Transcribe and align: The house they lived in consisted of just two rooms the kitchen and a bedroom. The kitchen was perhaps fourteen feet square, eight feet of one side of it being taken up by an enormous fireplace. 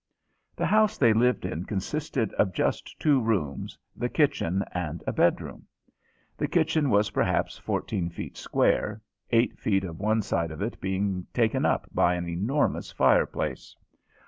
The 0.55 0.65
house 0.65 0.97
they 0.97 1.13
lived 1.13 1.45
in 1.45 1.65
consisted 1.65 2.33
of 2.33 2.53
just 2.55 2.99
two 2.99 3.21
rooms 3.21 3.77
the 3.95 4.09
kitchen 4.09 4.63
and 4.73 5.03
a 5.05 5.13
bedroom. 5.13 5.67
The 6.37 6.47
kitchen 6.47 6.89
was 6.89 7.11
perhaps 7.11 7.59
fourteen 7.59 8.09
feet 8.09 8.35
square, 8.35 8.99
eight 9.29 9.59
feet 9.59 9.83
of 9.83 9.99
one 9.99 10.23
side 10.23 10.49
of 10.49 10.59
it 10.59 10.81
being 10.81 11.27
taken 11.35 11.67
up 11.67 11.87
by 11.93 12.15
an 12.15 12.27
enormous 12.27 12.91
fireplace. 12.91 13.75